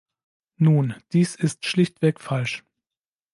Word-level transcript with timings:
Nun, 0.55 0.95
dies 1.13 1.35
ist 1.35 1.63
schlichtweg 1.67 2.19
falsch. 2.19 2.63